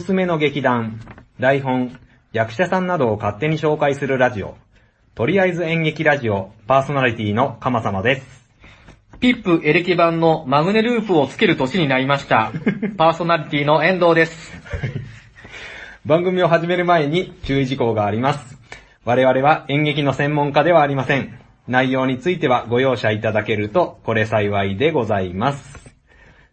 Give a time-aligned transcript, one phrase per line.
[0.00, 0.98] すすめの劇団、
[1.38, 1.96] 台本、
[2.32, 4.56] 役者さんなどを勝手に紹介するラジオ、
[5.14, 8.48] とりあえず演劇ラジオ、パーソナリティのかまさまです。
[9.20, 12.50] ピップエレキ版のマグネループをつける年になりました。
[12.96, 14.58] パーソナリティの遠藤です。
[16.06, 18.58] 番組を始める前に注意事項があります。
[19.04, 21.38] 我々は演劇の専門家ではありません。
[21.68, 25.79] 内容についてはご容赦いただけると、これ幸いでございます。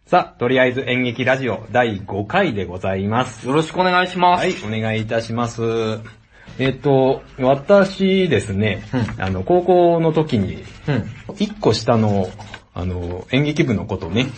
[0.08, 3.46] さあ、とりあえず演劇ラジオ第5回でございます。
[3.46, 4.40] よろしくお願いします。
[4.40, 5.60] はい、お願いいたします。
[6.58, 8.84] えっ、と、私ですね、
[9.18, 11.34] あの、高校の時に、うん。
[11.38, 12.30] 一個下の、
[12.72, 14.28] あの、演劇部のことね、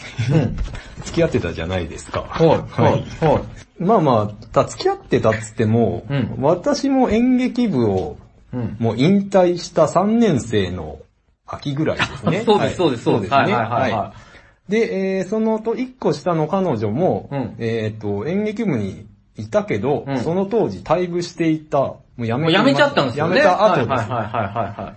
[1.07, 2.27] 付き合ってたじゃないですか。
[2.29, 2.57] はい、は
[2.89, 3.43] い、はい。
[3.79, 8.19] まあまあ、た付き合ってたっつっても、うん私も演劇部を
[8.53, 8.77] うん。
[8.81, 10.99] もう引退した3年生の
[11.47, 12.43] 秋ぐらいですね。
[12.45, 13.31] そうです、そうです、そうです。
[13.31, 13.37] ね。
[13.37, 13.93] はい、はい、はい。
[13.93, 14.30] ははい
[14.71, 23.35] で、えーそのと一個下の彼女も、うんえっ、と、演劇部にいたけど、うんその当時退部していた、もう辞めめちゃったんですよね。
[23.35, 23.89] 辞めた後です。
[23.89, 24.47] はい、はい、はい、
[24.81, 24.95] は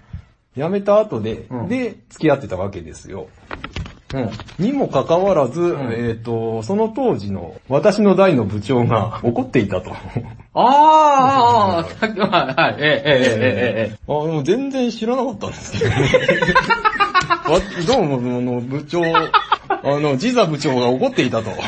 [0.56, 3.28] 辞めた後で、うんで、付き合ってたわけですよ。
[4.14, 4.30] うん。
[4.60, 9.92] にもかかわらず、んえっ、と、その当時の私の代の部長が怒っていたと。
[10.54, 13.44] あー、さっきは、はい、ええ、ええ、え
[13.86, 13.98] え、ええ。
[14.08, 15.92] あの、全然知らなかったんですけど。
[17.52, 19.02] わどうも、あの、部長、
[19.84, 21.52] あの、ジザ部長が怒っていたと。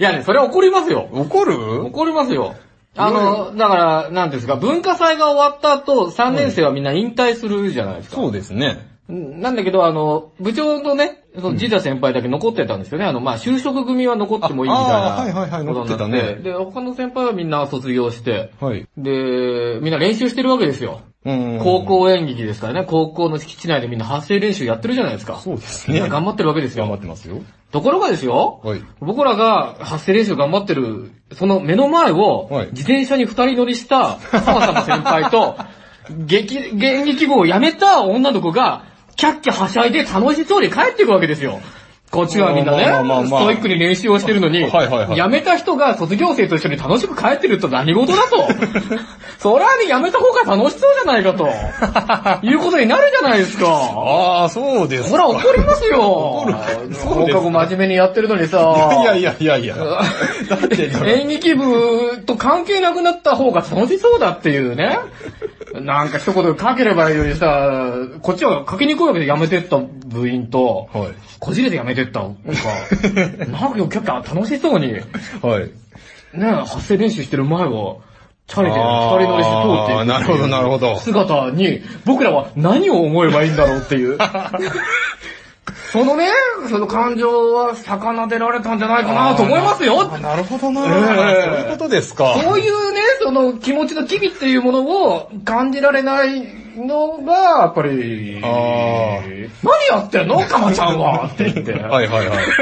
[0.00, 1.08] いやね、それは怒りますよ。
[1.12, 1.84] 怒る？
[1.86, 2.54] 怒りますよ。
[2.96, 8.16] あの、だから、なんですか、文化祭が終わった後、3年生はみんな引退するじゃないですか。
[8.16, 8.88] そうですね。
[9.08, 13.04] うんなんだけど、あの、部長のね、そのジザ先輩だけ残ってたんですよね。
[13.04, 14.94] あの、まあ、就職組は残ってもいいみたいな。
[14.94, 18.86] はいはいはい残ってたねで、他の先輩はみんな卒業して、はい。
[18.96, 21.02] で、みんな練習してるわけですよ。
[21.24, 25.40] うん高校演劇ですからね、高校の敷地内でみんな発声練習やってるじゃないですか。
[25.42, 26.00] そうですね。
[26.08, 26.96] 頑張ってるわけです頑張よ。
[26.98, 27.42] ってますよ。
[27.72, 28.82] ところがですよ、はい。
[29.00, 35.56] 僕らが発声練習頑張ってる、その目の前をはい、自転車に二人乗りした川様先輩と、
[36.26, 38.84] 劇、演劇部を辞めた女の子が、
[39.16, 41.60] キャッキャはしゃいで楽しそうに帰っていくわけですよ。
[42.14, 42.84] こっちはみんなね、
[43.26, 48.48] ストイックに練習をしてるのに、辞めた人が卒業生と一緒に楽しく帰ってると何事だと。
[49.38, 51.48] そりゃね、辞めた方が楽しそうじゃないかと。
[52.46, 53.66] いうことになるじゃないですか。
[53.66, 56.00] ああ、そうですほら怒りますよ。
[56.00, 59.00] 怒る放課後真面目にやってるのにさ。
[59.02, 59.74] いやいやいやいや。
[60.48, 64.98] だって、演劇部と関係なくなった方が楽しそうだっていうね。
[65.80, 67.92] なんか一言かければいいのにさ、
[68.22, 71.14] こっちはかけにくいわけで辞めてった部員と、はい。
[71.40, 72.22] こじれて辞めてった。
[72.22, 72.42] なんか、
[73.50, 75.04] なんか結構楽しそうに、ね、
[75.42, 75.70] はい。
[76.66, 78.00] 発声練習してる前を、
[78.46, 84.18] チャリで二人乗りして通っていくなるほどなるほど姿に、僕らは何を思えばいいんだろうっていう。
[85.94, 86.28] そのね、
[86.68, 90.12] その感情は魚でられたんじゃないかなと思いますよ。
[90.12, 92.34] あなるほどな、ええそういうことですか。
[92.42, 96.44] そういうね、その気持ちの機微っていうものを感じられない
[96.76, 98.42] のが、やっぱり、何
[99.88, 100.40] やってんの？
[100.40, 101.72] かまちゃんはって言って。
[101.72, 102.38] はいはいはい。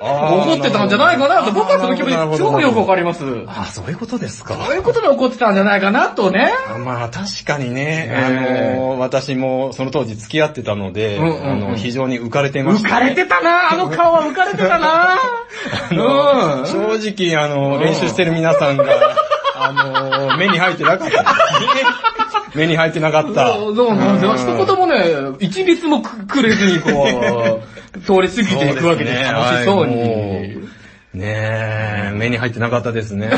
[0.00, 3.22] 怒ってたんじゃないかなと、僕はその気持ち超よくわかります。
[3.46, 4.54] あ、そういうことですか。
[4.54, 6.50] そういうことで怒ってたんじゃないかなとね。
[6.74, 15.18] あまあ確かにね、ええあの、私もその当時付き合ってたので、あの、非常に浮かれてました、浮かれてたなあの顔は浮かれてたな
[15.92, 16.66] うん。
[16.66, 18.84] 正直、あの、練習してる皆さんが、
[19.60, 19.72] あ
[20.30, 21.24] の、目に入ってなかった。
[22.54, 23.46] 目に入ってなかった。
[23.54, 24.34] そうそうなんですよ。
[24.56, 25.04] 一言もね、
[25.38, 27.60] 一律もくくれずにこ
[27.94, 30.70] う、通り過ぎていくわけでね楽しそうはいもに。
[31.12, 33.30] ねえ、目に入ってなかったですね。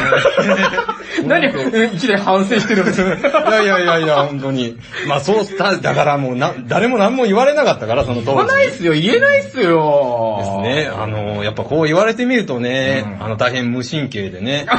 [1.25, 1.49] 何
[1.95, 4.79] 一年反省してるんですいやいやいやいや、本当に。
[5.09, 8.53] まあそうした、だからもうな、誰も何も言われなかったから、その当言わ時。
[8.53, 10.63] ないっすよ、言えないっすよ。
[10.67, 10.91] ですね。
[10.95, 14.67] あの、やっぱこう言われてみるとね、うんあの、大変無神経でね。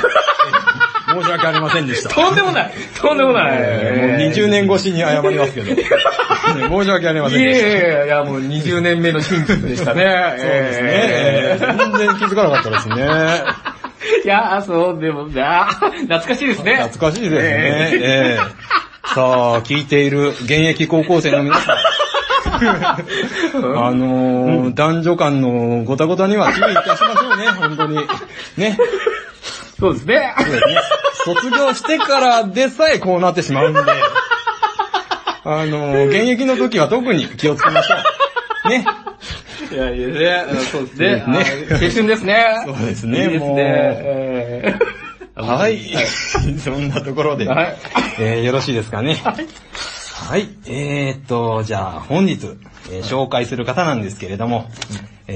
[1.22, 2.10] 申し訳ありませんでした。
[2.10, 3.58] とんでもない、とんでもない。
[3.60, 5.74] えーもう20年越しに謝りますけど。
[5.76, 5.84] ね
[6.70, 7.68] 申し訳ありませんいでした。
[7.68, 10.36] やいやいや、もう20年目の真実でしたね。
[10.38, 10.90] そうですね。
[10.94, 12.96] えー全然気づかなかったですね。
[14.26, 16.76] いや、そうでもな、懐かしいですね。
[16.76, 17.40] 懐かしいですね。
[17.44, 18.84] ええー
[19.16, 19.22] さ
[19.56, 21.78] あ、聞いている現役高校生の皆さん。
[22.56, 22.98] あ
[23.92, 27.98] のー男女間のごたごたには注意いたしましょうね、本当に。
[28.58, 28.78] ね。
[29.84, 30.34] そうですね。
[30.38, 30.82] そうですね
[31.26, 33.80] 卒業してからでさえこうなってしまうんで、
[35.44, 37.96] あのー現役の時は特に気をつけましょ
[38.66, 38.70] う。
[38.70, 38.86] ね。
[39.72, 41.16] いやいやね、そうですね。
[41.16, 41.24] ね
[41.72, 42.64] あ青春ですね。
[42.66, 43.64] そうですねいいですもうね。
[43.66, 45.80] えーはい。
[46.64, 47.78] そんなところで、はい
[48.20, 49.22] えーよろしいですかね。
[50.16, 50.48] はい。
[50.68, 52.40] えーっと、じゃあ本日、
[52.90, 54.70] えー紹介する方なんですけれども、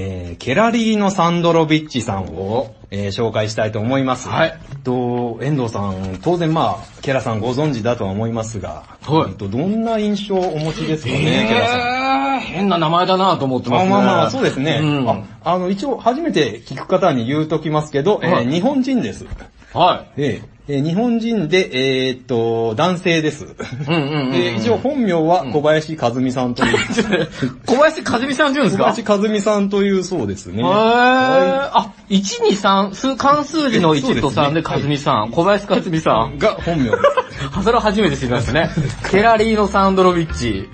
[0.00, 4.28] えー、ケラリーノ・サンドロビッチさんを、えー紹介したいと思います。
[4.28, 11.80] はいえっと、遠藤さん、当然まあ、ケラさんご存知だとは思いますが、はいえっと、どんな印象をお持ちですかね、ケラさん。
[11.80, 13.90] えー、変な名前だなと思ってますあね。
[13.90, 14.78] まあまあ、そうですね。
[14.80, 19.26] うんああの、一応、初めて聞く方に言うときますけど、えーはい日本人です。
[19.74, 23.44] はえーえー日本人で、えーっと、男性です。
[23.44, 23.46] い。
[23.46, 24.30] うんうんうんうん。
[24.32, 26.78] で、一応本名は小林和美さんという、
[27.64, 30.62] 小林和美さんって言うんです小か林和美さんというそうですね。
[30.62, 30.68] へー。
[30.68, 35.30] あ、1、2、3、数、関数字の1と3で和美さん。
[35.30, 36.38] 小林和美さん。
[36.38, 36.98] が本名です。
[37.64, 38.70] それは初めて知りましたね。
[39.10, 40.68] ケラリーノ・サンドロビッチ。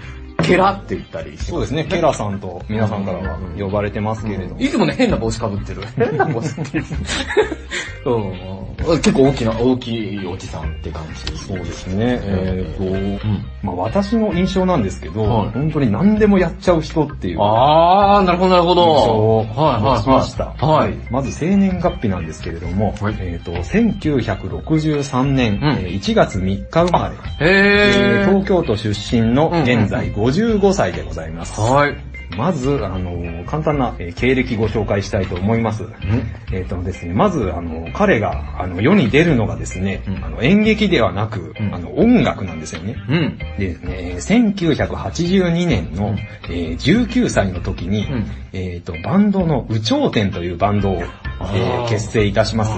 [0.47, 4.61] ケラって言ったりしそうですね、ケラさんと皆さんからは呼ばれてますけれども。
[4.61, 5.83] いつもね、変な帽子かぶってる。
[5.97, 6.85] 変な帽子っていう。
[8.07, 8.55] うん。
[8.99, 11.39] 結構大きな、大きいおじさんって感じ。
[11.39, 19.15] そうですね、えーっと、んまあ私の印象なんですけど、はい本当に何でもやっちゃう人っていうあー、なるほど、なるほ印象ど。
[19.15, 19.49] をはい、
[19.83, 20.45] はい、持ちました。
[20.67, 20.95] はい。
[21.11, 27.17] まず生年月日なんですけれども、はいえーっと、1963年、うんえー1月3日生まれ。
[27.41, 30.11] えー東京都出身の現在
[30.43, 31.61] 55歳でございます。
[31.61, 31.97] はい。
[32.37, 35.85] まず、あの、簡単な、えー経歴ご紹介したいと思います。
[36.53, 42.97] えっ、とですね、まず、あの、彼が、あの、世に出るのがですね、うんあの、演劇ではなく、うんあの、音楽なんですよね。
[43.09, 43.39] うん。
[43.59, 51.03] でですね、えー1982年の、うんえー19歳の時に、うんえっ、と、バンドの有頂天というバンドを、
[51.53, 52.73] え結成いたします。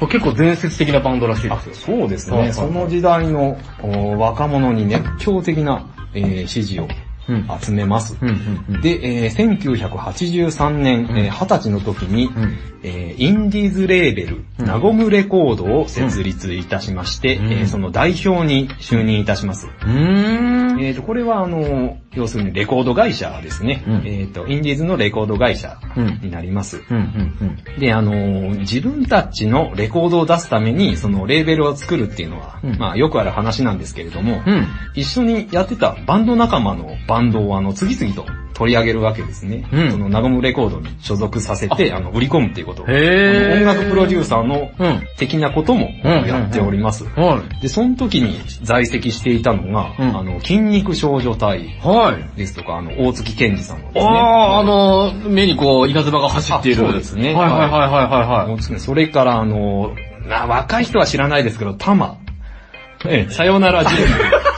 [0.00, 1.74] 結構伝説的なバンドらしいですよ。
[1.74, 5.86] そうですね、その時代のお若者に熱狂的な、
[6.16, 6.88] えー支持を
[7.28, 8.16] うん集めます。
[8.20, 8.80] うんうんうん。
[8.80, 19.66] で、えー1983年、うんえー20歳の時に、うんえーインディーズレーベル、うんナゴムレコードを設立いたしまして、うんえーその代表に就任いたします。
[19.66, 20.80] うーん。
[20.80, 23.84] えーと、これはあの、要するにレコード会社ですね。
[23.86, 26.82] うんえーと、インディーズのレコード会社うんになります。
[26.90, 27.00] うんう
[27.44, 34.52] んで、あのー自分たちのレコードを出すために、そのレーベルを作るっていうのは、うんまあよくある話なんですけれども、うん。
[34.54, 34.66] うん。
[34.94, 39.68] 一緒にやってたバンド仲間のバンドをあの次々と取り上げるわけですね。
[39.70, 45.02] うんそのナゴムレコードに所属させて、あの、売り込むっていうこと音楽プロデューサーのうん。
[45.18, 47.04] 的なこともうんやっております。
[47.04, 47.62] はい。
[47.62, 52.05] で、その時に在籍していたのが、うんあの、筋肉少女隊はい。
[52.36, 54.12] ですとか、あの、大月健二さんのですね。
[54.12, 56.84] あー、あの、目にこう、稲妻が走っている。
[56.84, 59.94] あそうですねはいはいはいはいはいそれから、あの、
[60.26, 62.18] な若い人は知らないですけど、タマ。
[63.06, 64.06] ええ、さよなら人類。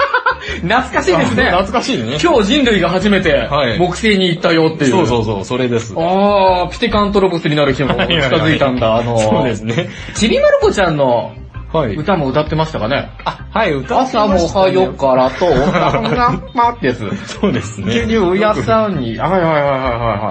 [0.62, 1.44] 懐かしいですね。
[1.50, 2.18] 懐かしいね。
[2.22, 4.90] 今日人類が初めてはい木星に行ったよっていう。
[4.90, 5.94] そうそうそう、それです。
[5.96, 8.96] あー、ピテカントロボスになる日も近づいたんだ。
[8.96, 9.88] あの、そうですね。
[10.14, 11.32] ちびまる子ちゃんの
[11.72, 11.94] はい。
[11.94, 13.10] 歌も歌ってましたかね？
[13.24, 17.10] あ、はい、歌って朝もましたねはよからと、おかんがまってやつ。
[17.26, 17.86] そうですね。
[17.88, 19.70] 牛乳屋さんに、はいはいはいはいはい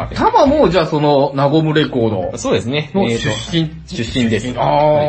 [0.06, 0.16] はい。
[0.16, 2.92] たまもじゃあその、ナゴムレコードそうですね。
[2.94, 3.88] のえー出と身。
[3.88, 4.54] 出身です。
[4.58, 5.08] あはい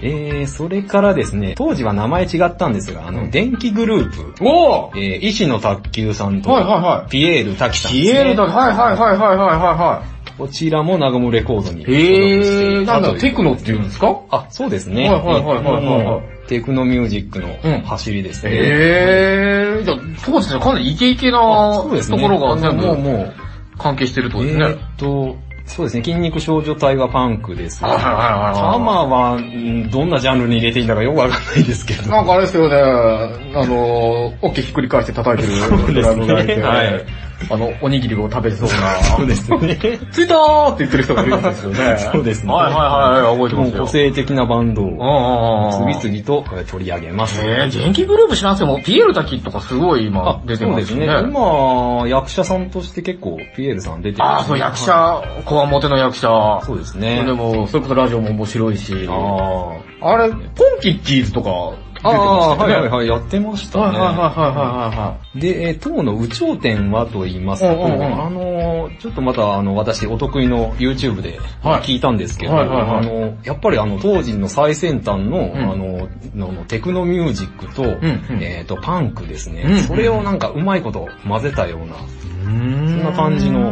[0.00, 0.40] ー。
[0.40, 8.12] えー、それからですね、当時は名前違ったんですが、あの、電気グループ、おーえー、石野卓球さんと、はいはいはいピエール滝さんです、ね。
[8.12, 10.02] ピエールだ、はいはいはいはいはいは
[10.38, 11.82] こちらもナゴムレコードに。
[11.84, 14.20] へー、なんだ、所属していたというテクノって言うんですか？
[14.30, 15.08] あ、そうですね。
[15.08, 16.48] はいはいはいはいはい。
[16.48, 18.50] テクノミュージックうんの走りですね。
[18.52, 23.34] へー、じゃあ、当時じゃかなりイケイケなところが全部もうもう、
[23.78, 24.64] 関係してるとですね。
[24.66, 24.78] えーっ。
[24.96, 27.82] と、そうですね、筋肉少女隊はパンクです。
[27.82, 28.72] はいはいはいはい。
[28.72, 32.08] タマは、んどんなジャンルに入れていいんだかよくわかんないですけど。
[32.08, 35.58] なんかあれですよね、あの、オッケーひっくり返して叩いてる
[35.94, 37.04] ドラムがいて、はい
[37.50, 39.78] あの、おにぎりを食べそうな、そうですね。
[40.10, 41.98] ついたーって言ってる人がいるんですよね。
[42.12, 43.82] そうですねはいはいはい、覚えてもうますよ。
[43.84, 45.70] 個性的なバンドを。
[46.00, 47.40] 次々とえー取り上げます。
[47.44, 51.06] えー、元気グループ知らんすけど、ピエール滝とかすごい今出てそうですね。
[51.06, 51.28] ますよね。
[51.30, 54.78] 今、役者さんとして結構、ピエールさん出てる、ああ、そう、役。
[54.78, 56.60] 者、こわもての役者。
[56.64, 57.24] そうですね。
[57.24, 59.06] でも、それこそラジオも面白いし。
[59.08, 61.74] ああれ、ポンキッキーズとか
[62.08, 62.66] あ。
[62.66, 62.74] ね。
[62.74, 63.84] はいはいはい、やってましたね。
[63.84, 81.98] はいはいはいはいはで、えー当の有頂天はと言いますと、うんうんうんあのー、ちょっとまたあの、私お得意の YouTube ではい聞いたんですけど、はいはいはいあの、やっぱりあの、当時の最先端の、んあの、ののテクノミュージックと、んうんえっ、と、パンクですね、うんそれをなんかうまいこと混ぜたような、い。
[82.42, 83.68] そんな感じの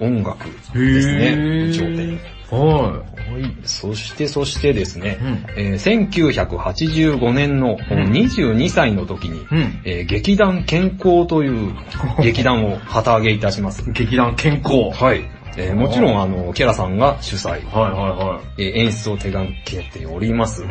[0.00, 2.39] 音楽ですね、有頂天。
[2.50, 3.02] はは
[3.38, 3.56] い。
[3.64, 9.40] そして、そしてですね、うんえー1985年のうん22歳の時に、い。
[9.40, 9.82] うん。
[9.84, 11.74] えー劇団健康という
[12.22, 13.90] 劇団を旗揚げいたします。
[13.92, 14.90] 劇団健康。
[14.92, 15.39] はい。
[15.56, 20.64] えーもちろん、あの、ケラさんが主催、はいはえー演出を手掛けております。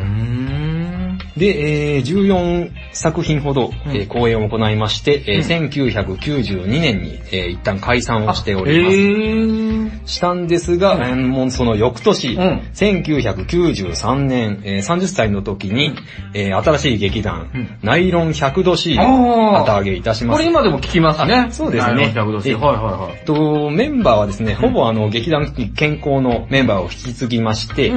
[1.36, 3.96] で、えー14作品ほど、うん。
[3.96, 8.96] えー公演を行いまして、えー1992年に、えー一旦解散をしております。
[8.96, 9.90] へー。
[10.06, 11.50] したんですが、うん。
[11.50, 12.62] その翌年、うん。
[12.74, 15.94] 1993年、えー30歳の時に、
[16.34, 17.78] えー新しい劇団、うん。
[17.82, 19.58] ナイロン 100°C あをー。
[19.58, 20.38] 旗揚げいたします。
[20.38, 21.48] これ今でも聞きますね。
[21.50, 21.94] そうですね。
[21.94, 23.24] ナイロン100度 C えはいはいはい。
[23.24, 27.92] と、メンバーはですね、ほぼあの、劇団健康のメンバーを引き継ぎまして、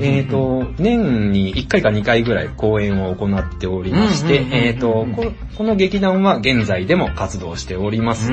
[0.00, 8.30] えっ、と、年に1回か2回ぐらい公演を行っておりましてえっ、とこ、この劇団は現在でも活動しております。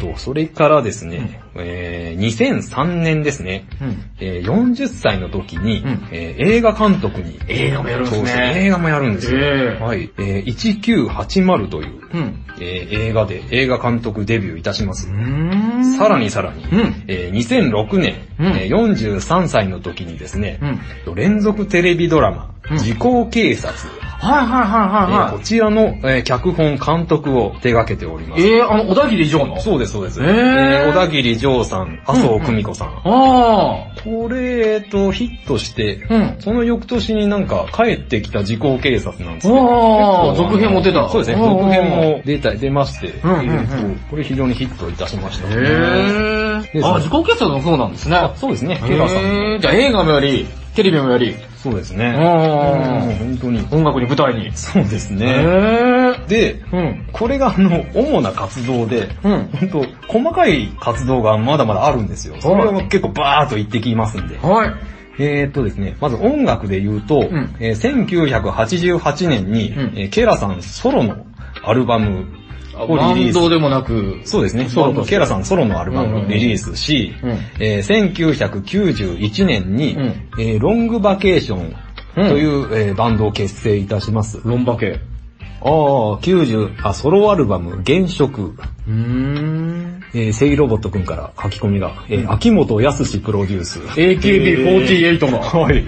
[0.00, 4.02] と、それからですね、えー2003年ですね、うん。
[4.20, 9.38] えー40歳の時に、うんえー映画監督に、映画もやるんですね映画もやるんですよ。
[9.40, 10.10] ええはい。
[10.18, 12.44] えー1980という、うん。
[12.60, 15.08] えー映画で映画監督デビューいたします。
[15.10, 20.58] んさらにさらに、うんえー2006年、うんえー43歳の時にですね、
[21.06, 21.14] うん。
[21.14, 23.74] 連続テレビドラマ、うん時効警察、
[24.18, 28.40] はいはいはいえーはいはこちらの、えー脚本監督を手掛けておりまい。
[28.40, 28.46] す。
[28.46, 29.60] えー、あの、小田切城の？
[29.60, 30.20] そうです、そうです。
[30.22, 32.88] えー小田切丈さん、麻生久美子さん。
[32.88, 36.14] あこれ、えっと、ヒットして、あ。
[36.14, 36.36] うん。
[36.40, 41.08] その翌年になんか帰ってきた時効警察なんですけどああ、続編も出た。
[41.08, 41.90] そうですね、続編。
[41.90, 45.48] も出た、出まして、うんうんうんこれ非常にヒットいたしました。
[45.48, 46.86] へでー。
[46.86, 48.16] あ、自己決算のそうなんですね。
[48.16, 49.58] あそうですね、ケラさん。
[49.60, 50.46] じゃあ映画もやり、
[50.76, 52.12] テレビもやり、そうですね。
[52.12, 53.66] 本当に。
[53.72, 54.52] 音楽に舞台に。
[54.54, 55.26] そうですへね。
[55.26, 56.26] ー。
[56.26, 57.08] で、うん。
[57.12, 59.48] これがあの、主な活動で、うん。
[59.70, 62.36] 本当細かい活動がまだまだあるんですよ。
[62.40, 64.38] それを結構バーっと言ってきますんで。
[64.38, 64.74] はい。
[65.18, 71.16] えーっとですね、まず音楽で言うと、んえー1988年に、うんえーケラさんソロの
[71.64, 72.26] アルバム
[72.84, 73.38] をバリリース。
[73.38, 74.68] ンドでもなく、そうですね。
[74.68, 77.30] ソロケラさんソロのアルバムをリリースし、うん
[77.60, 80.04] えー1991年に、うん
[80.38, 81.74] えーロングバケーション
[82.14, 84.40] という、えーバンドを結成いたします。
[84.44, 85.00] ロンバケ。
[85.62, 85.70] ああ、
[86.20, 88.42] 90、あ、ソロアルバム、現職。
[88.42, 90.02] うーん。
[90.14, 93.80] えー、セイロボットくんから書き込みが、えー秋元康プロデュース。
[93.80, 95.40] AKB48 の。
[95.62, 95.84] はい。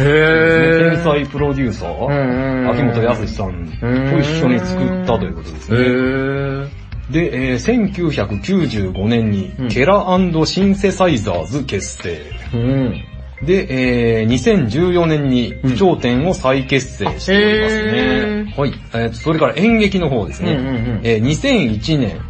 [0.00, 5.84] へ天才プロデューサうんー、秋元康さんと一緒に作ったということですへね。
[5.84, 6.68] ー。
[7.10, 10.04] で、えー1995年にうん、ケラ
[10.44, 12.20] シンセサイザーズ結成。
[12.54, 13.04] うん。
[13.44, 18.54] で、えー2014年にうん頂点を再結成しておりますね。
[18.56, 18.72] はい。
[18.94, 20.52] えーとそれから演劇の方ですね。
[20.52, 22.20] うんうんうんえー2001年、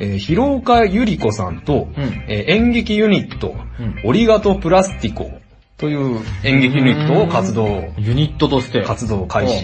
[0.00, 5.30] えー広岡ゆり子さんと、うんえー演劇ユニット、うんオリガトプラスティコ
[5.78, 8.82] という演劇ユニットを活動、ユニットとして。
[8.82, 9.62] 活動開始。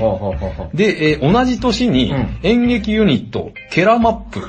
[0.73, 4.41] で、えー同じ年にうん演劇ユニット、ケラマップ。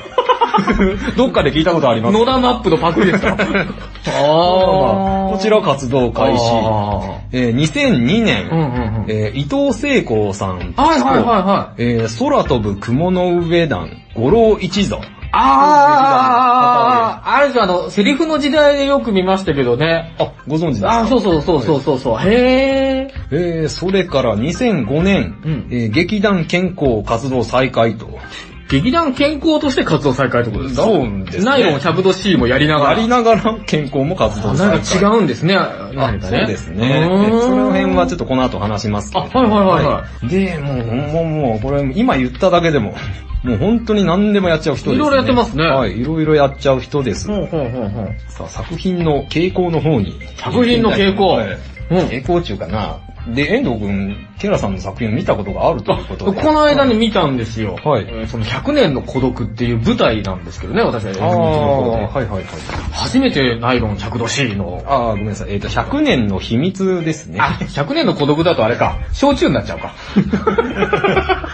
[1.18, 3.36] どっかで聞いたことあります野田マップのパクリですか
[4.08, 6.44] あーこちら活動開始。
[6.54, 9.06] あえー2002年、ーうんうんうん。
[9.10, 11.84] えー伊藤聖光さんと、はいはいはいはい。
[11.84, 15.00] えー空飛ぶ雲の上団、五郎一座。
[15.38, 20.16] ああ、あれですよ、あの、セリフの時代でよく見ましたけどね。
[20.18, 22.20] あ、ご存知ですかあ、そうそうそうそうそうそう。
[22.20, 23.14] へえ。
[23.32, 25.90] えー、それから2005年、うんえー。
[25.90, 28.20] 劇団健康活動再開と。
[28.70, 30.84] 劇団健康として活動再開ってことですか？
[30.84, 32.94] そうですねナイロン 100°C もやりながら。
[32.94, 34.78] やりながら健康も活動あ再開。
[34.78, 35.56] なんか違うんですね。
[35.56, 37.08] あ何かそうですね。
[37.44, 42.96] その辺はちょっとこの後話しますけれどあはいはいはいはいで、もう、もう、もう、これ、今言っただけでも、
[43.44, 44.96] もう本当に何でもやっちゃう人ですね。
[44.96, 47.28] いろいろやってますねはい、いろいろやっちゃう人です。
[47.28, 48.16] ほうほうほうほう。
[48.30, 50.20] さあ、作品の傾向の方に。
[50.38, 51.48] 作品の傾向はい
[51.92, 52.98] うん傾向中かな。
[53.28, 56.42] で、遠藤くん、ケラさんの作品を見たことがあるということで。
[56.42, 57.76] この間に見たんですよ。
[57.84, 61.26] はいえーその100年の孤独っていう舞台なんですけどね、私は。
[61.26, 62.44] ああ、はいはいはい。
[62.92, 64.84] 初めてナイロン 100°C の。
[64.86, 65.54] ああ、ごめんなさい。
[65.54, 67.40] えっ、と、100年の秘密ですね。
[67.40, 68.98] あ、100年の孤独だとあれか。
[69.14, 69.94] 焼酎になっちゃうか。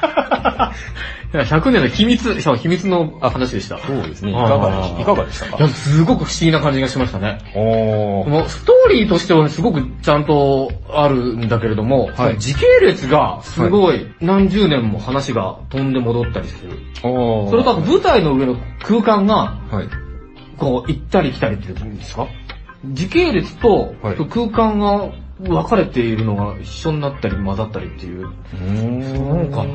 [1.33, 3.77] いや100年の秘密、そう秘密の話でした。
[3.79, 4.31] そうですね。
[4.31, 5.01] いかがでした？
[5.01, 5.57] いかがでしたか？
[5.57, 7.39] いや、すごく不思議な感じがしましたね。
[7.55, 8.29] おー。
[8.29, 16.77] もうストーリーとしてはすごくちゃんとあるんだけれども、はい時系列がすごい何十年も話が飛んで戻ったりする。
[17.03, 17.49] おー。
[17.49, 19.87] それと舞台の上の空間がはい。
[20.57, 22.27] こう行ったり来たりっていうんですか？
[22.85, 25.11] 時系列とはい空間が
[25.43, 28.27] 分かれているのが一緒になったり混ざったりっていう。
[29.51, 29.65] か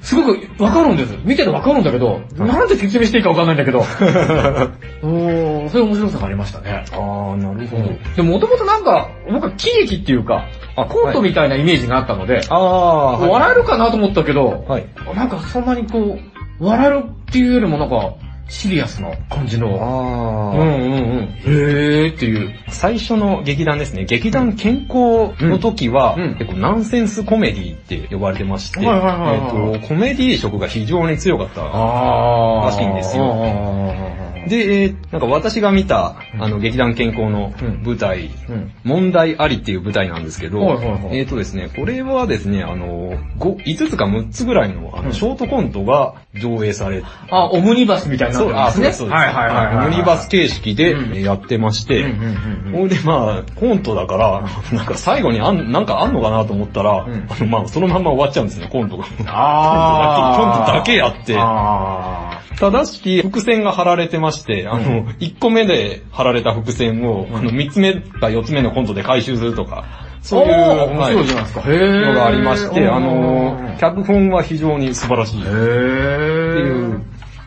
[0.00, 1.16] すごく分かるんです。
[1.24, 3.80] 見てて分かるんだけど、なんで説明していいか分かんないんだけど。
[5.02, 6.84] うん、そういう面白さがありましたね。
[6.92, 7.84] あー、なるほど。
[8.16, 10.44] でもともとなんか、僕は喜劇っていうか、
[10.76, 14.86] あコントみたいなイメージがあったので、はい笑えるかなと思ったけど、はい。
[15.14, 16.18] なんかそんなにこ
[16.60, 18.14] う、笑えるっていうよりもなんか、
[18.48, 19.68] シリアスな感じの。
[19.80, 20.60] あー。
[20.60, 22.54] うんうんうんへーっていう。
[22.68, 24.04] 最初の劇団ですね。
[24.04, 31.62] 劇団健康の時は、うんうん結構ナンセンスコメディって呼ばれてまして、はいはいはいはいえっと、コメディ色が非常に強かった。
[31.62, 37.82] あらしいんですよよで、えーなんか私が見た、あの、劇団健康のうん。
[37.82, 38.72] 舞台、うん。
[38.84, 41.18] 問題ありっていう舞台なんですけど、はいはいはい。
[41.18, 45.06] えっ、とですね、これはですね、あの、5, 5つか6つぐらいのあうん。
[45.06, 48.62] のショートコントが上映されて、あ、オムニバスみたいになってるんですね。
[48.68, 49.08] あそうです、そう。
[49.08, 49.16] です。
[49.16, 49.86] はいはいはいはい。
[49.86, 52.88] オムニバス形式でやってまして、うんうんうんうん。
[52.88, 54.44] でまあ、コントだから、
[54.76, 57.26] なんか最後にあん、なんかあんのかなと思ったら、うん。
[57.30, 59.04] あのまあ、そのまんま終わっちゃうんですね、コントが。
[59.26, 60.56] あー。
[60.56, 61.36] コントだけやって。
[61.38, 71.62] あただし、伏線が貼られてまして、あの、1個目で貼られた伏線を、あの、3つ目か4つ目のコントで回収するとか、ーそういう、おー面白いじゃないですか。
[71.66, 73.04] のがありまして、あうん。
[73.04, 75.40] の、脚本は非常に素晴らしい。
[75.40, 77.02] ってへいう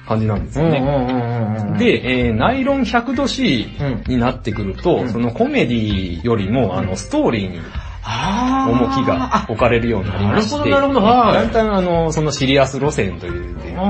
[0.07, 0.79] 感じなんですよね。
[0.79, 5.09] ねで、えーナイロン 100°C うんになってくると、うん。
[5.09, 7.59] そのコメディよりも、あの、ストーリーに
[8.03, 13.85] 重きが置かれるようになりまして、なるほどなるほどはいだんだんあの、そのシリアス路線というんですか、あ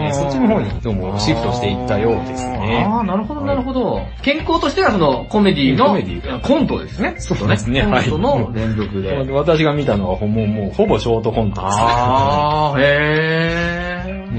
[0.00, 2.86] ーえーそっちの方にどうもシフトしていったようですね。
[2.88, 4.02] ああ、なるほど、なるほど。
[4.22, 7.16] 健康としてはそのコメディのコメディコントですね。
[7.18, 9.16] そうですねはいコントの連続で。
[9.32, 11.84] 私が見たのはもうもうほぼショートコントですね。
[11.84, 13.98] ああ、へー。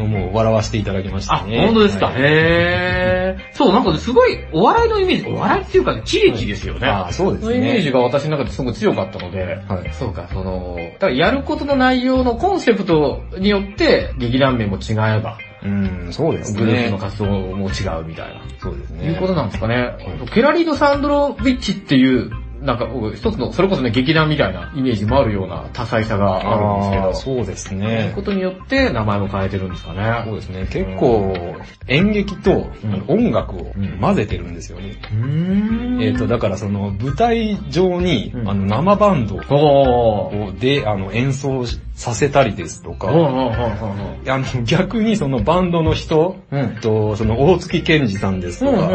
[0.09, 1.65] もう笑わせていただきましあ、たね。
[1.65, 2.07] 本当ですか。
[2.07, 3.18] はいへー。
[3.59, 6.87] そう、なんかすごい、お笑いのイメージ、お笑いっていうかね、喜劇ですよね。
[6.87, 16.61] あーそうですねのイメージが私の中ですごい強かったので、はいそうか、その、だからやることの内容のコンセプトによって、劇団名も違えば、うん、そうですね。
[16.61, 18.41] グループの活動も違うみたいな。
[18.61, 19.07] そうですね。
[19.07, 19.97] いうことなんですかね。
[20.33, 28.15] ケラリード・サンドロビッチっていう、なんか僕一つの、それこそね、劇団みたいなイメージもあるような多彩さがあるんですけど、そうですそういねう。
[28.15, 30.23] ことによって名前も変えてるんですかね。
[30.25, 30.67] そうですね。
[30.69, 31.35] 結構、
[31.87, 32.67] 演劇と
[33.07, 34.97] 音楽を混ぜてるんですよね。
[35.11, 39.39] うーんえっ、と、だからその舞台上に、うんあの生バンド。
[39.49, 41.65] をであの演奏
[41.99, 46.77] させたりですとか、あの逆にそのバンドの人、うん。
[46.77, 48.87] とその大月健二さんですとか、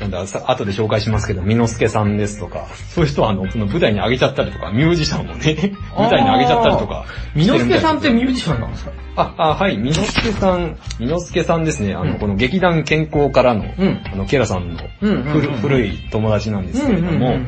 [0.00, 7.06] なんださ後で紹介しますけど、美之助さんですとか、そういう人はあの、その舞台に上げちゃったりとか、ミュージシャンもね、舞台に上げちゃったりとか。
[7.34, 8.92] 美之助さんってミュージシャンなんですか？
[9.20, 12.18] あ、あ、はい、美之助さん、美之助さんですね、あの、うん。
[12.18, 14.00] この劇団健康からの、うん。
[14.12, 15.22] あの、ケラさんのうんうんうん。
[15.24, 17.38] 古古い友達なんですけれども、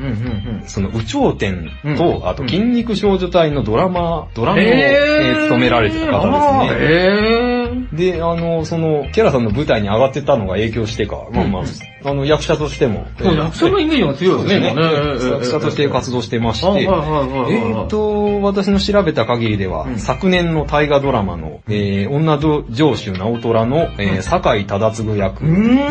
[0.67, 2.29] その、宇頂天と、うん。
[2.29, 6.81] あと、筋肉少女隊のドラマ、ドラマを、えー務められてた方ですね。
[6.81, 7.62] へー
[7.93, 11.63] で、あの、その、ケラさんの舞台に上がってたのが影響してか、まあまあ、
[12.05, 14.75] あの、役者としても、そう役者のイメージが強いですね。
[15.31, 19.99] 役者として活動してまして、えーと、私の調べた限りでは、うん。
[19.99, 22.39] 昨年の大河ドラマの、えー、女
[22.71, 25.49] 上州直虎の、えー、酒井忠次役で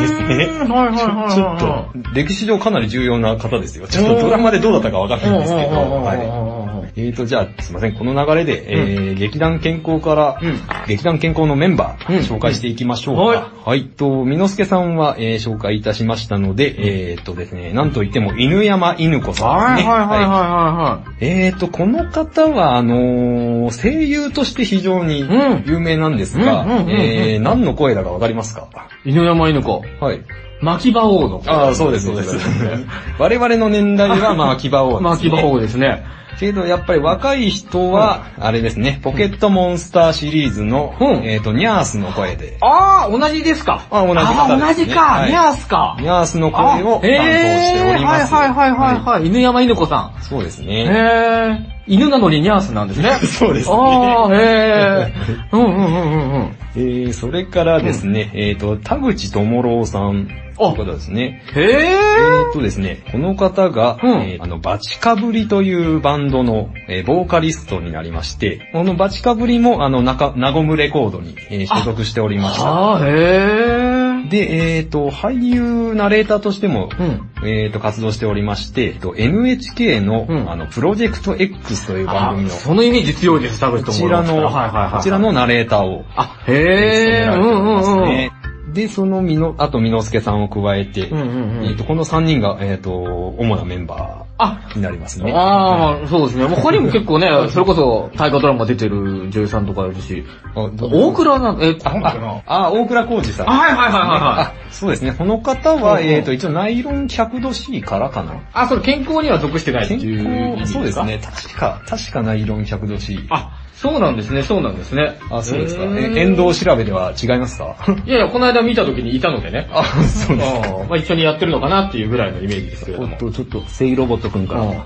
[0.08, 0.48] すね。
[0.48, 1.34] はいはいはいはい。
[1.34, 3.88] ちょっと、歴史上かなり重要な方ですよ。
[3.88, 6.61] ちょっとドラマでどうだったかわかんないんですけど、はい。
[6.98, 13.22] えーと、じゃあ、すいません、この流れで、えー劇団健康から、うん劇団健康のメンバー、うん紹介していきましょうか。
[13.22, 13.86] はいはい。
[13.86, 16.76] と、美之助さんは、えー紹介いたしましたので、
[17.12, 19.92] えーとですね、なんといっても、犬山犬子さんですね。
[19.92, 21.26] はいはいはいはいはい。
[21.26, 28.68] えーと、この方は、あのー声優として非常にうん有名なんですが、えー、何の声だかわかりますか？
[29.06, 29.84] 犬山犬子。
[30.00, 30.22] はい。
[30.62, 31.42] 牧場王の。
[31.48, 32.36] ああ、そうです、そうです。
[33.18, 35.10] 我々の年代は、まあ、牙王です、ね。
[35.10, 36.04] 牧場王ですね。
[36.40, 43.86] けど、やっぱり若い人は、あれですね、ポケットモンスターシリーズの、うんえっ、と、ニャースの声で、ああ、同じですか？
[43.92, 45.02] あ同じ方ですねあー同じか。
[45.02, 45.98] はいニャースか。
[46.00, 48.34] ニャースの声を担当しております。
[48.34, 49.28] はいはいはいはいはい。
[49.28, 50.24] 犬山犬子さん。
[50.24, 50.90] そうですへね。
[50.90, 51.82] え。
[51.88, 53.10] 犬なのにニャースなんですね。
[53.26, 55.14] そうですねああ、へえ。
[55.52, 56.56] うんうんうんうんうん。
[56.76, 60.28] えー、それからですね、えっ、と、田口智郎さん
[60.76, 61.44] という方ですね。
[61.56, 61.66] へえ。
[61.66, 72.68] えーっとですね、この方が、うんえーあの、バチカブリというバンドの、えーボーカリストになりまして、このバチカブリも、あの、なか、ナゴムレコードに、えー所属しておりました。
[72.68, 74.30] ああ、へえ。
[74.30, 77.30] で、えーっと、俳優、ナレーターとしても、うん。
[77.44, 84.98] えーっと、活動しておりまして、えっと NHK の、うんあの、プロジェクト X という番あ組の、そのイメージ強いです、田口こ智ちらの、はいはいはい。
[84.98, 87.26] こちらの、ナレーターを、あ、へえ。
[87.26, 88.32] 務められておりますうんうんうん。
[88.74, 88.82] ね。
[88.84, 91.28] で、そのみの、あと、みのすけさんを加えて、うんうん
[91.60, 95.32] うんえーっと、この3人が、えーっと、主なメンバあ、ーになりますね。
[95.34, 96.46] ああ、そうですね。
[96.48, 100.24] もう他にも結構ね、 それこそ大河ドラマ出てる女優さんとかいるし、
[100.56, 103.50] 大倉なんか、え、あ、あ、あ、大倉浩二さん。
[103.50, 105.14] あはいはいはいはいはいあそうですね。
[105.18, 108.34] この方は、うんうんえっと、一応ナイロン 100°C からかな。
[108.54, 111.06] あ、それ健康には属してないって健いうそうですか。
[111.06, 111.20] ね。
[111.24, 113.28] 確か、確かナイロン 100°C。
[113.30, 113.52] あ、
[113.82, 115.18] そうなんですね、そうなんですね。
[115.32, 115.84] あ、そうですか。
[115.84, 117.76] え、遠藤調べでは違いますか？
[118.06, 119.68] いやいや、この間見た時にいたのでね。
[119.72, 120.78] あ、そうですか。
[120.82, 123.14] うんまあ一緒にやってるのかなっていうぐらいのイメージですけれども。
[123.14, 124.86] おっと、ちょっと、セイロボットくんかうんら。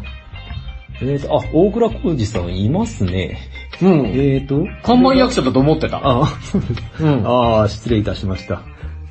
[1.02, 3.38] えーと、あ、大倉浩二さんいますね。
[3.82, 4.06] うん。
[4.08, 6.00] えーと、看板役者だと思ってた。
[6.02, 7.04] あ、そうです。
[7.04, 7.28] うん。
[7.28, 8.62] ああ、失礼いたしました。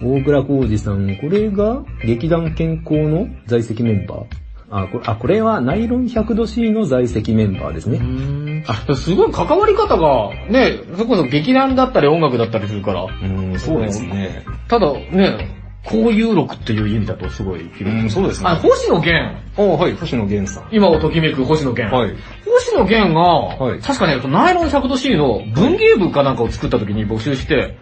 [0.02, 4.43] 大倉浩二さん、これが劇団健康の在籍メンバー？
[4.70, 8.64] あ、これ、あ、これはナイロン 100°C の在籍メンバーですね。
[8.66, 14.44] あ、すごい関わり方が、ね、それこそ劇団だったり音楽だったりするから、うん、そうですね。
[14.68, 18.48] ただね、交友録っていう意味だとすごい広いうん、そうですね。
[18.48, 19.36] あ、星野源。
[19.56, 20.68] おはい、星野源さん。
[20.72, 21.94] 今をときめく星野源。
[21.94, 22.14] はい。
[22.46, 27.76] 星野源が、い確かね、ナイロン 100°C の文芸部かなんかを作った時に募集して、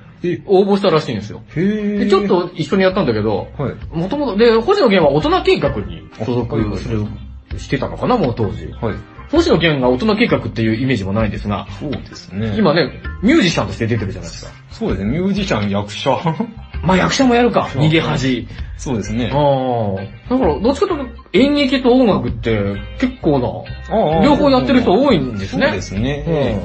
[0.46, 1.42] 応募したらしいんですよ。
[1.56, 3.96] へちょっ、と一緒にやったんだけど、はい。
[3.96, 7.06] もともと、で、星野源は大人計画に所属する、
[7.58, 8.66] してたのかな、もう当時。
[8.80, 8.96] はい。
[9.32, 14.52] 星野源が大人計画っていうイメージもないんですが、そうですね。、今ね、ミュージシャンとして出てるじゃないですか。
[14.70, 16.18] そうですね、ミュージシャン、役者。
[16.84, 18.46] まあ役者もやるか、逃げ恥。
[18.76, 19.30] そうですね。
[19.32, 20.34] ああ。
[20.34, 25.66] だから、どっちかというと演劇と音楽って結構な、両方やってる人多いんですね。
[25.66, 26.60] そうですね。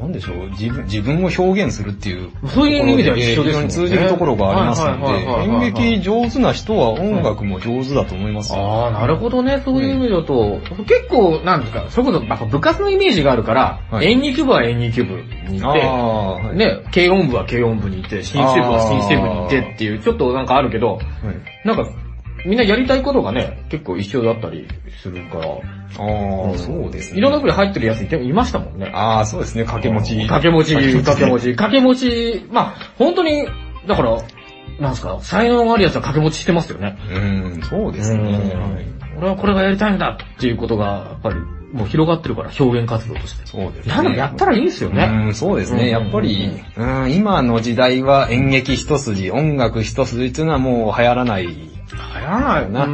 [0.00, 2.30] なんでしょう、自分、自分を表現するっていう。
[2.48, 8.60] そういう意味では一緒ですね非常に通じるところがありますので、演劇上手な人は音楽も上手だと思いますよ。
[8.60, 9.60] ああ、なるほどね。
[9.62, 16.56] そういう意味だと、結構、なんですか、それこそ、部活のイメージがあるから、はい演劇部は演劇部にいあて、あ、はい。
[16.56, 21.00] ね、軽音部は軽音部にいて、新生部は新生部にいてっていう、ちょっとなんかあるけど、はい
[21.62, 21.86] なんか、
[22.46, 24.66] みんなやりたいことがね、結構一緒だったり
[25.02, 27.18] するから、ああ、そうですね。
[27.18, 28.90] いろんな部に入ってるやついていましたもんね。
[28.94, 30.16] ああ、そうですね、掛け持ち。
[30.16, 33.46] 掛け持ち、掛け持ち、掛け持ち、まあ、本当に、
[33.86, 34.16] だから、
[34.78, 36.96] なんですか、才能があるやつは掛け持ちしてますよね。
[37.12, 38.40] うん、そうですね。
[39.18, 41.36] 俺はこれがやりたいんだっていうことが、やっぱり、
[41.72, 43.46] もう広がってるから、表現活動として。
[43.46, 43.94] そうですね。
[43.94, 45.04] いや、でもやったらいいですよね。
[45.26, 45.90] うん、そうですね。
[45.90, 51.48] やっぱり、うん、今の時代は演劇一筋、音楽一筋っていうのはもう流行らない。
[51.96, 52.86] 流行らないな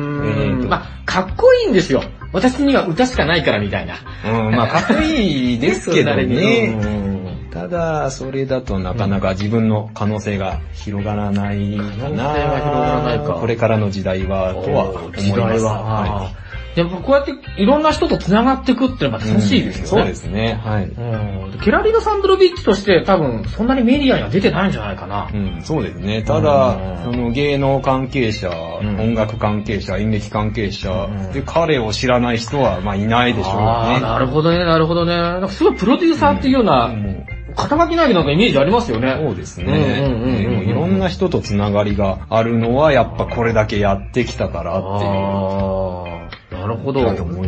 [0.68, 2.02] まあ、かっこいいんですよ。
[2.32, 3.96] 私には歌しかないからみたいな。
[4.24, 6.68] うん、まあかっこいいですけどうね。
[6.76, 7.16] ん
[7.50, 11.88] ただ、それだとなかなか自分の可能性が広がらないかな。
[11.88, 15.24] 可能性が広がらないかこれからの時代は、とは思います。
[15.24, 15.72] 時代は。
[15.82, 16.30] は
[16.76, 19.86] やっぱこうやっていろんな人と繋がっていくってのは楽しいですよね。
[19.88, 20.60] そうですね。
[20.62, 20.84] はい。
[20.84, 21.58] うん。
[21.58, 25.30] ケラリノ・サンドロビッチとして多分そんなにメディアには出てないんじゃないかな。
[25.32, 26.22] うん、そうですね。
[26.22, 34.00] ただうん、その芸能関係者、ん音楽関係者、演劇関係者、うんで、彼を知らない人は、まあ、いないでしょうああ、ね。
[34.00, 35.16] なるほどね、なるほどね。
[35.16, 39.18] なんかすごいプロデューサーっていうような、も肩書きないなんかイメージありますよね。
[39.18, 39.64] うそうですね。
[39.64, 46.15] うんうんうんうんでもいろんな人とつながりがあるのは、やっぱこれだけやってきたからっていう。
[46.60, 47.00] なるほど。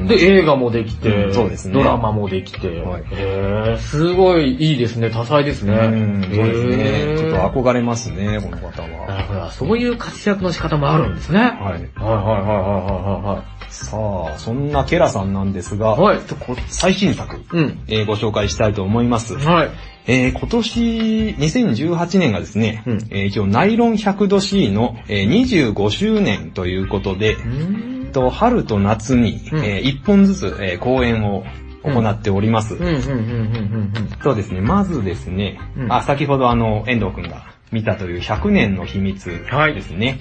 [0.06, 5.72] で、映画もできて、うんそうですねドラマもできて、はいへーすごいいいですね、多彩ですね。
[5.74, 6.84] うん、そうですへね。
[7.14, 9.18] ーちょっと憧れますね、この方なは。
[9.18, 11.38] るほど、そういう活躍の仕方もあるんですね。
[11.40, 11.60] はいはい。
[11.62, 11.86] はいはい
[13.22, 13.96] はさ
[14.34, 16.18] あ、そんなケラさんなんですが、いはい。
[16.68, 17.78] 最新作、うん。
[17.88, 19.34] えーご紹介したいと思います。
[19.36, 19.70] はい。
[20.06, 20.80] えー今年、
[21.38, 25.28] 2018年がですね、うんえー一応ナイロン 100°C の、えー
[25.74, 31.44] 25周年ということで、うんえっと春と夏に、うんえ1本ずつ、えー公演を
[31.84, 32.76] 行っております。
[34.22, 40.18] そうですね、まずですね、うんあ、先ほどあの、遠藤くんが見たという100年の秘密ですね。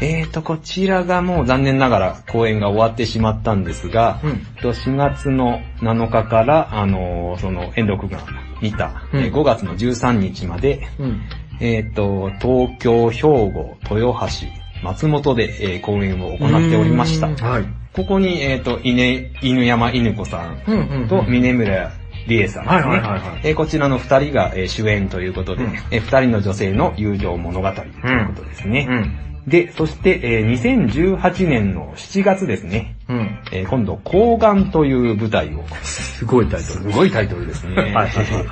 [0.00, 8.20] えーと、こちらがもう残念ながら公演が終わってしまったんですが、うんえっと4月の7日から、あのーその遠藤くんが
[8.62, 11.04] 見た、うんえー5月の13日まで、うん。
[11.06, 11.20] うん。
[11.60, 14.46] えっ、と、東京、兵庫、豊橋、
[14.82, 17.28] 松本で、えー公演を行っておりました。
[17.28, 17.64] はい。
[17.92, 21.92] ここに、えっ、と、稲、犬山犬子さんうんうんうんと峰村
[22.28, 22.82] 理恵さんですね。
[22.82, 28.86] はいはいはいはいえーこちらの二人が、えー主演ということで、うんえー二人の女性の友情物語ということですね。
[28.88, 29.50] うん。
[29.50, 33.38] で、そして、えー2018年の7月ですね、うん。
[33.52, 36.90] えー今度、高岩という舞台を、すごいタイトすル。
[36.92, 37.74] ごいタイトルですね。
[37.94, 38.10] はい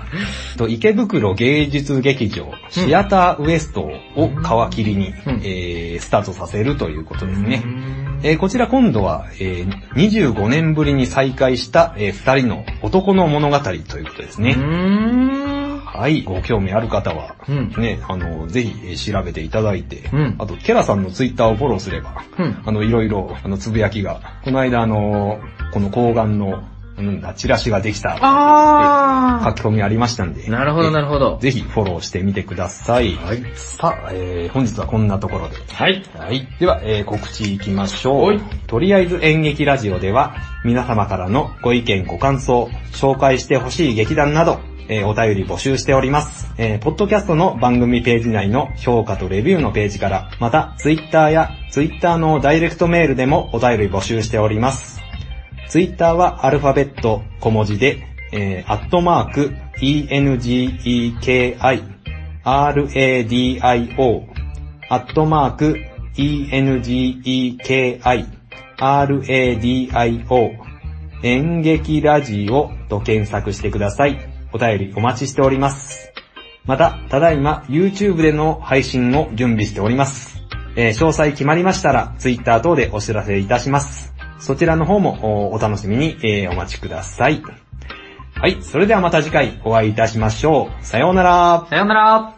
[0.56, 4.30] と池袋芸術劇場、シアターウエストを
[4.70, 7.62] 皮切りに、うんえースタートさせるということですね。
[7.64, 14.56] うんえーこちら今度は、えー25年ぶりに再会した、えー二人の男の物語ということですうね。
[15.96, 16.00] ん。
[16.00, 25.40] はい、ご興味ある方は、うんね、あの、ぜひえー調べていただいて、うんあと、ケラさんのツイッターをフォローすれば、うんあの、いろいろ、あの、つぶやきが、この間、あの、
[25.72, 26.62] この抗がんの
[26.98, 28.18] うんだ、チラシができた。
[28.20, 30.42] あ書き込みありましたんで。
[30.42, 30.50] ー。
[30.50, 31.38] なるほど、なるほど。
[31.40, 33.14] ぜひフォローしてみてください。
[33.16, 33.42] はい。
[33.54, 35.56] さあ、えー、本日はこんなところで。
[35.68, 36.02] はい。
[36.16, 36.48] はい。
[36.58, 38.18] では、えー、告知いきましょ。
[38.18, 46.52] はいうとりあえず演劇ラジオでは、皆様からのご意見ご感想、紹介してほしい劇団など、えーお便り募集しております。
[46.58, 55.05] えー、ポッドキャストの番組ページ内の評価とレビューのページから、また、ツイッターや、ツイッターのダイレクトメールでもお便り募集しております。
[55.68, 61.86] ツイッターはアルファベット小文字で、えー、アットマーク、engeki, radio,
[64.88, 65.76] アットマーク、
[66.16, 67.58] engeki,
[69.90, 70.66] radio,
[71.22, 74.18] 演劇ラジオと検索してください。
[74.52, 76.12] お便りお待ちしております。
[76.66, 80.36] また、ただいま YouTube での配信を準備しております。
[80.76, 84.15] えー詳細決まりましたら Twitter 等でお知らせいたします。
[84.38, 87.42] そちらの方もお楽しみに、えーお待ちください。
[88.34, 90.84] はい、それではまた次回お会いいたしましょう。
[90.84, 91.66] さようなら。
[91.70, 92.35] さようなら。